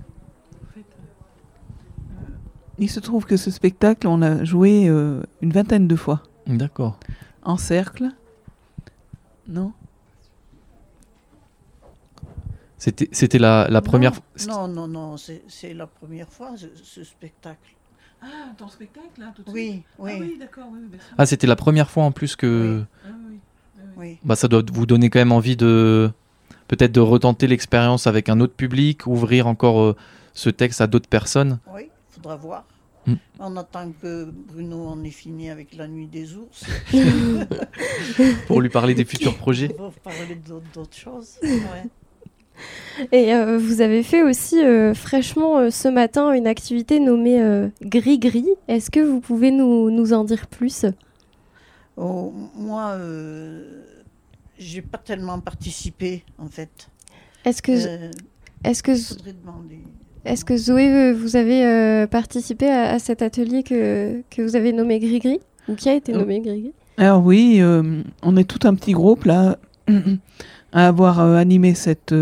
Il 2.78 2.88
se 2.88 3.00
trouve 3.00 3.24
que 3.26 3.36
ce 3.36 3.50
spectacle, 3.50 4.06
on 4.06 4.18
l'a 4.18 4.44
joué 4.44 4.88
euh, 4.88 5.22
une 5.40 5.52
vingtaine 5.52 5.88
de 5.88 5.96
fois. 5.96 6.22
D'accord. 6.46 6.98
En 7.42 7.56
cercle. 7.56 8.08
Non? 9.48 9.72
C'était, 12.82 13.08
c'était 13.12 13.38
la, 13.38 13.68
la 13.70 13.80
première 13.80 14.12
fois 14.12 14.24
Non, 14.48 14.66
non, 14.66 14.88
non, 14.88 15.16
c'est, 15.16 15.72
la 15.72 15.86
première 15.86 16.28
fois, 16.28 16.50
ce, 16.56 17.04
spectacle. 17.04 17.76
Ah, 18.20 18.26
ton 18.58 18.66
spectacle, 18.66 19.20
là, 19.20 19.32
tout 19.36 19.44
de 19.44 19.50
oui, 19.52 19.68
suite 19.70 19.84
Oui, 20.00 20.10
Ah 20.12 20.18
oui, 20.20 20.36
d'accord. 20.36 20.64
Oui, 20.72 20.98
ah, 21.16 21.24
c'était 21.24 21.46
la 21.46 21.54
première 21.54 21.88
fois 21.88 22.02
en 22.02 22.10
plus 22.10 22.34
que... 22.34 22.80
Oui. 22.80 22.84
Ah, 23.06 23.08
oui. 23.28 23.38
oui. 23.98 24.18
Bah, 24.24 24.34
ça 24.34 24.48
doit 24.48 24.64
vous 24.72 24.84
donner 24.84 25.10
quand 25.10 25.20
même 25.20 25.30
envie 25.30 25.56
de... 25.56 26.10
Peut-être 26.66 26.90
de 26.90 26.98
retenter 26.98 27.46
l'expérience 27.46 28.08
avec 28.08 28.28
un 28.28 28.40
autre 28.40 28.54
public, 28.54 29.06
ouvrir 29.06 29.46
encore 29.46 29.80
euh, 29.80 29.96
ce 30.34 30.50
texte 30.50 30.80
à 30.80 30.88
d'autres 30.88 31.08
personnes. 31.08 31.60
Oui, 31.72 31.82
il 31.84 32.14
faudra 32.14 32.34
voir. 32.34 32.64
Mm. 33.06 33.14
On 33.38 33.56
attend 33.58 33.92
que 34.02 34.24
Bruno 34.24 34.88
en 34.88 35.04
ait 35.04 35.10
fini 35.10 35.50
avec 35.50 35.76
La 35.76 35.86
Nuit 35.86 36.08
des 36.08 36.34
Ours. 36.34 36.64
Pour 38.48 38.60
lui 38.60 38.70
parler 38.70 38.94
des 38.94 39.04
futurs 39.04 39.36
projets. 39.36 39.68
Pour 39.76 39.92
parler 39.92 40.34
d'autres 40.34 40.96
choses. 40.96 41.38
Et 43.12 43.34
euh, 43.34 43.58
vous 43.58 43.80
avez 43.80 44.02
fait 44.02 44.22
aussi 44.22 44.62
euh, 44.62 44.94
fraîchement 44.94 45.58
euh, 45.58 45.70
ce 45.70 45.88
matin 45.88 46.32
une 46.32 46.46
activité 46.46 47.00
nommée 47.00 47.70
Gris-Gris. 47.82 48.48
Est-ce 48.68 48.90
que 48.90 49.00
vous 49.00 49.20
pouvez 49.20 49.50
nous, 49.50 49.90
nous 49.90 50.12
en 50.12 50.24
dire 50.24 50.46
plus? 50.46 50.86
Oh, 51.96 52.32
Moi, 52.56 52.98
j'ai 54.58 54.82
pas 54.82 54.98
tellement 54.98 55.40
participé 55.40 56.24
en 56.38 56.46
fait. 56.46 56.88
Est-ce 57.44 57.62
que, 57.62 57.72
est-ce 58.64 58.82
que, 58.82 58.92
est-ce 60.24 60.44
que 60.44 60.56
Zoé, 60.56 61.12
vous 61.12 61.34
avez 61.34 61.66
euh, 61.66 62.06
participé 62.06 62.70
à, 62.70 62.98
cet 62.98 63.22
atelier 63.22 63.64
que, 63.64 64.22
que 64.30 64.42
vous 64.42 64.54
avez 64.54 64.72
nommé 64.72 65.00
Gris-Gris? 65.00 65.40
Ou 65.68 65.74
qui 65.74 65.88
a 65.88 65.94
été 65.94 66.12
nommé 66.12 66.40
Gris-Gris? 66.40 66.74
Alors 66.96 67.24
oui, 67.24 67.58
euh, 67.60 68.02
on 68.22 68.36
est 68.36 68.44
tout 68.44 68.66
un 68.66 68.74
petit 68.74 68.92
groupe 68.92 69.24
là 69.24 69.58
à 70.72 70.88
avoir 70.88 71.20
animé 71.20 71.74
cette, 71.74 72.14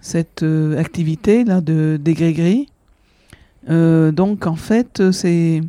cette 0.00 0.44
activité 0.76 1.44
là 1.44 1.60
de, 1.60 1.98
des 2.00 2.66
donc 4.12 4.46
en 4.46 4.56
fait, 4.56 5.10
c'est 5.10 5.60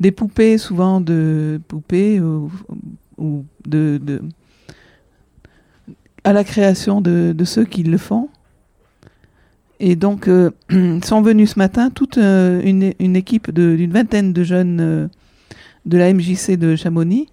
des 0.00 0.10
poupées, 0.10 0.58
souvent 0.58 1.00
de 1.00 1.60
poupées 1.68 2.20
ou, 2.20 3.44
de, 3.66 4.00
à 6.24 6.32
la 6.32 6.44
création 6.44 7.00
de, 7.00 7.34
de 7.36 7.44
ceux 7.44 7.64
qui 7.64 7.82
le 7.82 7.98
font. 7.98 8.28
Et 9.80 9.96
donc, 9.96 10.28
euh, 10.28 10.50
sont 11.02 11.22
venus 11.22 11.54
ce 11.54 11.58
matin 11.58 11.90
toute 11.90 12.16
euh, 12.16 12.62
une, 12.64 12.92
une, 13.00 13.16
équipe 13.16 13.50
d'une 13.50 13.90
vingtaine 13.90 14.32
de 14.32 14.44
jeunes 14.44 14.80
euh, 14.80 15.08
de 15.86 15.98
la 15.98 16.14
MJC 16.14 16.56
de 16.56 16.76
Chamonix. 16.76 17.28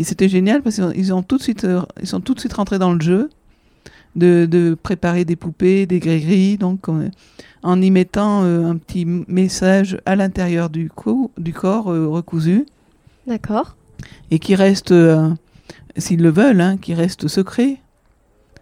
Et 0.00 0.04
c'était 0.04 0.28
génial 0.28 0.62
parce 0.62 0.76
qu'ils 0.76 1.12
ont 1.12 1.22
tout 1.22 1.36
de 1.36 1.42
suite, 1.42 1.66
ils 2.00 2.06
sont 2.08 2.20
tout 2.20 2.34
de 2.34 2.40
suite 2.40 2.54
rentrés 2.54 2.78
dans 2.78 2.92
le 2.92 3.00
jeu 3.00 3.30
de, 4.16 4.46
de 4.46 4.74
préparer 4.74 5.24
des 5.24 5.36
poupées, 5.36 5.86
des 5.86 6.00
gris 6.00 6.56
donc 6.56 6.86
en 7.62 7.80
y 7.80 7.90
mettant 7.90 8.42
un 8.42 8.76
petit 8.76 9.04
message 9.04 9.98
à 10.06 10.16
l'intérieur 10.16 10.70
du, 10.70 10.90
du 11.38 11.52
corps 11.52 11.84
recousu. 11.84 12.64
D'accord. 13.26 13.76
Et 14.30 14.38
qui 14.38 14.54
reste, 14.54 14.94
s'ils 15.98 16.22
le 16.22 16.30
veulent, 16.30 16.62
hein, 16.62 16.78
qui 16.78 16.94
reste 16.94 17.28
secret. 17.28 17.78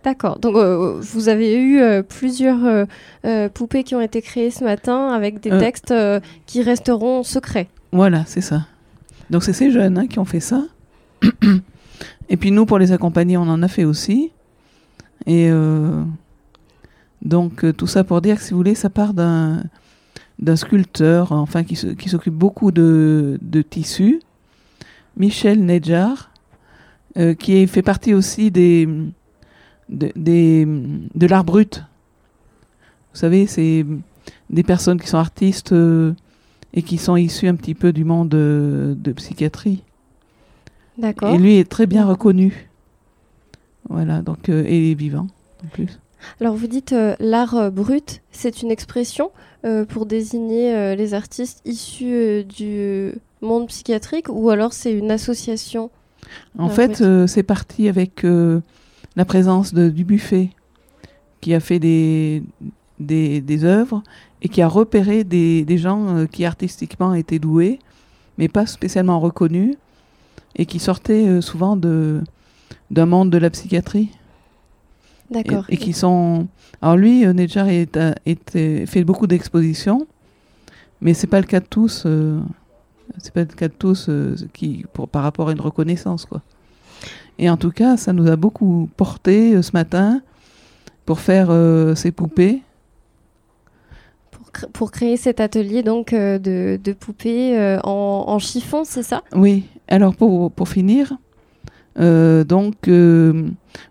D'accord. 0.04 0.38
Donc, 0.38 0.56
euh, 0.56 0.98
vous 1.00 1.28
avez 1.28 1.56
eu 1.56 1.80
euh, 1.80 2.02
plusieurs 2.02 2.86
euh, 3.24 3.48
poupées 3.48 3.84
qui 3.84 3.94
ont 3.94 4.00
été 4.00 4.22
créées 4.22 4.50
ce 4.50 4.64
matin 4.64 5.08
avec 5.08 5.40
des 5.40 5.50
textes 5.50 5.94
qui 6.46 6.62
resteront 6.62 7.22
secrets. 7.22 7.68
Voilà, 7.92 8.24
c'est 8.26 8.40
ça. 8.40 8.66
Donc, 9.30 9.42
c'est 9.42 9.52
ces 9.52 9.70
jeunes 9.70 9.98
hein, 9.98 10.06
qui 10.06 10.18
ont 10.18 10.24
fait 10.24 10.40
ça. 10.40 10.64
Et 12.28 12.36
puis, 12.36 12.50
nous, 12.50 12.66
pour 12.66 12.78
les 12.78 12.92
accompagner, 12.92 13.36
on 13.36 13.42
en 13.42 13.62
a 13.62 13.68
fait 13.68 13.84
aussi. 13.84 14.30
Et 15.26 15.50
donc, 17.22 17.64
tout 17.76 17.86
ça 17.86 18.04
pour 18.04 18.20
dire 18.20 18.36
que, 18.36 18.42
si 18.42 18.50
vous 18.52 18.58
voulez, 18.58 18.74
ça 18.74 18.90
part 18.90 19.14
d'un 19.14 19.62
d'un 20.38 20.54
sculpteur, 20.54 21.32
enfin, 21.32 21.64
qui 21.64 21.74
s'occupe 22.08 22.34
beaucoup 22.34 22.70
de, 22.70 23.40
de 23.42 23.60
tissus, 23.60 24.20
Michel 25.16 25.64
Nedjar, 25.64 26.30
qui 27.38 27.66
fait 27.66 27.82
partie 27.82 28.14
aussi 28.14 28.50
des 28.50 28.88
de, 29.88 30.12
des, 30.16 30.66
de 30.66 31.26
l'art 31.26 31.44
brut. 31.44 31.84
Vous 33.12 33.18
savez, 33.18 33.46
c'est 33.46 33.84
des 34.50 34.62
personnes 34.62 35.00
qui 35.00 35.08
sont 35.08 35.18
artistes 35.18 35.72
euh, 35.72 36.12
et 36.74 36.82
qui 36.82 36.98
sont 36.98 37.16
issues 37.16 37.48
un 37.48 37.54
petit 37.54 37.74
peu 37.74 37.92
du 37.92 38.04
monde 38.04 38.28
de, 38.28 38.94
de 38.98 39.12
psychiatrie. 39.12 39.82
D'accord. 40.98 41.34
Et 41.34 41.38
lui 41.38 41.56
est 41.56 41.68
très 41.68 41.86
bien 41.86 42.04
reconnu. 42.04 42.68
Voilà, 43.88 44.20
donc, 44.20 44.48
euh, 44.48 44.64
et 44.66 44.78
il 44.78 44.90
est 44.90 44.94
vivant 44.94 45.28
en 45.64 45.68
plus. 45.68 45.98
Alors 46.40 46.56
vous 46.56 46.66
dites 46.66 46.92
euh, 46.92 47.14
l'art 47.20 47.70
brut, 47.70 48.22
c'est 48.32 48.62
une 48.62 48.70
expression 48.70 49.30
pour 49.88 50.06
désigner 50.06 50.94
les 50.94 51.14
artistes 51.14 51.60
issus 51.64 52.44
du 52.44 53.12
monde 53.42 53.66
psychiatrique 53.66 54.26
ou 54.30 54.50
alors 54.50 54.72
c'est 54.72 54.92
une 54.92 55.10
association 55.10 55.90
En 56.56 56.68
fait, 56.68 57.02
c'est 57.26 57.42
parti 57.42 57.88
avec 57.88 58.24
la 59.16 59.24
présence 59.24 59.74
de, 59.74 59.90
du 59.90 60.04
buffet 60.04 60.50
qui 61.40 61.54
a 61.54 61.60
fait 61.60 61.78
des, 61.78 62.42
des, 62.98 63.40
des, 63.40 63.64
œuvres 63.64 64.02
et 64.42 64.48
qui 64.48 64.62
a 64.62 64.68
repéré 64.68 65.24
des, 65.24 65.64
des 65.64 65.78
gens 65.78 66.16
euh, 66.16 66.26
qui 66.26 66.44
artistiquement 66.44 67.14
étaient 67.14 67.38
doués, 67.38 67.78
mais 68.38 68.48
pas 68.48 68.66
spécialement 68.66 69.20
reconnus, 69.20 69.76
et 70.56 70.66
qui 70.66 70.78
sortaient 70.78 71.26
euh, 71.26 71.40
souvent 71.40 71.76
de, 71.76 72.22
d'un 72.90 73.06
monde 73.06 73.30
de 73.30 73.38
la 73.38 73.50
psychiatrie. 73.50 74.10
D'accord. 75.30 75.64
Et, 75.68 75.76
qui 75.76 75.92
sont. 75.92 76.48
Alors 76.80 76.96
lui, 76.96 77.26
euh, 77.26 77.32
Nedjar 77.32 77.66
a 77.66 78.14
fait 78.86 79.04
beaucoup 79.04 79.26
d'expositions, 79.26 80.06
mais 81.00 81.12
c'est 81.14 81.26
pas 81.26 81.40
le 81.40 81.46
cas 81.46 81.60
de 81.60 81.66
tous. 81.66 82.06
c'est 83.18 83.32
pas 83.32 83.40
le 83.40 83.46
cas 83.46 83.68
de 83.68 83.74
tous 83.78 84.08
qui, 84.54 84.84
pour, 84.92 85.08
par 85.08 85.22
rapport 85.22 85.48
à 85.48 85.52
une 85.52 85.60
reconnaissance, 85.60 86.24
quoi. 86.24 86.40
Et 87.38 87.48
en 87.48 87.56
tout 87.56 87.70
cas, 87.70 87.96
ça 87.96 88.12
nous 88.12 88.28
a 88.28 88.36
beaucoup 88.36 88.88
porté 88.96 89.54
euh, 89.54 89.62
ce 89.62 89.70
matin 89.72 90.20
pour 91.06 91.20
faire 91.20 91.48
euh, 91.50 91.94
ces 91.94 92.10
poupées. 92.10 92.62
Pour, 94.30 94.70
pour, 94.72 94.90
créer 94.90 95.16
cet 95.16 95.40
atelier 95.40 95.82
donc 95.82 96.12
euh, 96.12 96.38
de, 96.38 96.78
de, 96.82 96.92
poupées 96.92 97.78
en, 97.84 98.24
en, 98.26 98.38
chiffon, 98.38 98.82
c'est 98.84 99.02
ça? 99.02 99.22
Oui. 99.32 99.64
Alors 99.88 100.14
pour, 100.14 100.52
pour 100.52 100.68
finir, 100.68 101.14
donc 101.96 102.88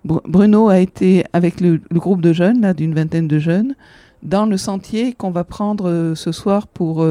Bruno 0.06 0.70
a 0.70 0.80
été 0.80 1.26
avec 1.34 1.60
le, 1.60 1.82
le 1.90 2.00
groupe 2.00 2.22
de 2.22 2.32
jeunes, 2.34 2.62
là, 2.62 2.74
d'une 2.74 2.94
vingtaine 2.94 3.28
de 3.28 3.40
jeunes, 3.40 3.76
dans 4.24 4.46
le 4.46 4.58
sentier 4.58 5.14
qu'on 5.14 5.32
va 5.32 5.44
prendre 5.44 6.14
ce 6.16 6.32
soir 6.32 6.68
pour 6.68 7.06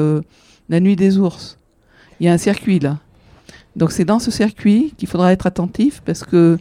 la 0.69 0.81
nuit 0.81 0.97
des 0.97 1.19
ours. 1.19 1.59
il 2.21 2.27
y 2.27 2.29
a 2.29 2.33
un 2.33 2.39
circuit 2.39 2.79
là. 2.79 2.99
Donc 3.77 3.93
c'est 3.93 4.05
dans 4.05 4.19
ce 4.19 4.31
circuit 4.31 4.95
qu'il 4.97 5.09
faudra 5.09 5.33
être 5.33 5.47
attentif 5.47 6.01
parce 6.05 6.25
que 6.25 6.57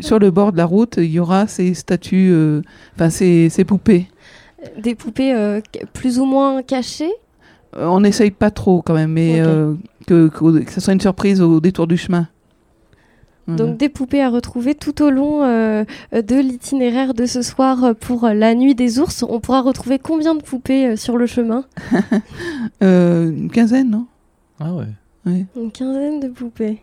sur 0.00 0.18
le 0.18 0.30
bord 0.30 0.52
de 0.52 0.56
la 0.56 0.64
route, 0.64 0.96
il 0.96 1.10
y 1.10 1.20
aura 1.20 1.46
ces 1.46 1.74
statues, 1.74 2.30
euh, 2.32 2.62
enfin 2.96 3.10
ces, 3.10 3.50
ces, 3.50 3.64
poupées. 3.64 4.08
Des 4.78 4.94
poupées 4.94 5.34
euh, 5.34 5.60
plus 5.92 6.18
ou 6.18 6.24
moins 6.24 6.62
cachées? 6.62 7.12
Euh, 7.76 7.86
On 7.86 8.00
n'essaye 8.00 8.30
pas 8.30 8.50
trop 8.50 8.80
quand 8.82 8.94
même, 8.94 9.12
mais 9.12 9.42
okay. 9.42 9.78
Que, 10.08 10.28
que, 10.28 10.64
que, 10.64 10.72
ce 10.72 10.80
soit 10.80 10.94
une 10.94 11.00
surprise 11.00 11.40
au 11.40 11.60
détour 11.60 11.86
du 11.86 11.96
chemin. 11.96 12.28
Donc 13.48 13.78
des 13.78 13.88
poupées 13.88 14.20
à 14.22 14.28
retrouver 14.28 14.74
tout 14.74 15.02
au 15.02 15.08
long 15.08 15.42
euh, 15.42 15.84
de 16.12 16.36
l'itinéraire 16.36 17.14
de 17.14 17.24
ce 17.24 17.40
soir 17.40 17.94
pour 17.98 18.28
la 18.28 18.54
nuit 18.54 18.74
des 18.74 18.98
ours. 18.98 19.24
On 19.26 19.40
pourra 19.40 19.62
retrouver 19.62 19.98
combien 19.98 20.34
de 20.34 20.42
poupées 20.42 20.88
euh, 20.88 20.96
sur 20.96 21.16
le 21.16 21.26
chemin? 21.26 21.64
Euh, 22.82 23.30
Une 23.30 23.50
quinzaine, 23.50 23.90
non? 23.90 24.06
Ah 24.60 24.72
ouais. 24.72 24.86
ouais. 25.26 25.46
Une 25.56 25.72
quinzaine 25.72 26.20
de 26.20 26.28
poupées. 26.28 26.82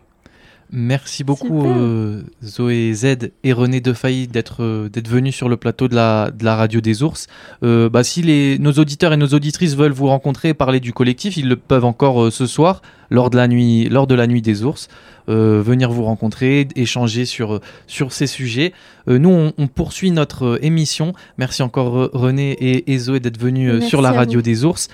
Merci 0.72 1.22
beaucoup 1.22 1.64
euh, 1.64 2.22
Zoé 2.42 2.92
Z 2.92 3.30
et 3.44 3.52
René 3.52 3.80
Defailly 3.80 4.26
d'être 4.26 4.64
euh, 4.64 4.88
d'être 4.88 5.08
venus 5.08 5.34
sur 5.34 5.48
le 5.48 5.56
plateau 5.56 5.86
de 5.86 5.94
la, 5.94 6.30
de 6.32 6.44
la 6.44 6.56
radio 6.56 6.80
des 6.80 7.02
ours. 7.04 7.28
Euh, 7.62 7.88
bah, 7.88 8.02
si 8.02 8.22
les, 8.22 8.58
nos 8.58 8.72
auditeurs 8.72 9.12
et 9.12 9.16
nos 9.16 9.28
auditrices 9.28 9.76
veulent 9.76 9.92
vous 9.92 10.08
rencontrer 10.08 10.48
et 10.48 10.54
parler 10.54 10.80
du 10.80 10.92
collectif, 10.92 11.36
ils 11.36 11.48
le 11.48 11.56
peuvent 11.56 11.84
encore 11.84 12.32
ce 12.32 12.46
soir 12.46 12.82
lors 13.10 13.30
de 13.30 13.36
la 13.36 13.46
nuit, 13.46 13.88
lors 13.88 14.08
de 14.08 14.14
la 14.14 14.26
nuit 14.26 14.42
des 14.42 14.64
ours. 14.64 14.88
Venir 15.28 15.90
vous 15.90 16.04
rencontrer, 16.04 16.68
échanger 16.76 17.24
sur, 17.24 17.60
sur 17.88 18.12
ces 18.12 18.28
sujets. 18.28 18.72
nous, 19.08 19.28
on, 19.28 19.52
on, 19.58 19.66
poursuit 19.66 20.12
notre 20.12 20.60
émission. 20.62 21.14
Merci 21.36 21.64
encore 21.64 22.10
René 22.12 22.52
et, 22.52 22.92
et 22.92 22.98
Zoé 22.98 23.18
d'être 23.18 23.40
venus 23.40 23.84
sur 23.84 24.02
la 24.02 24.12
radio 24.12 24.40
des 24.40 24.64
ours. 24.64 24.88